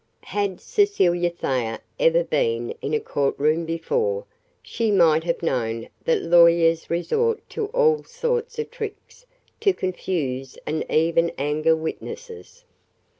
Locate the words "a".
2.95-2.99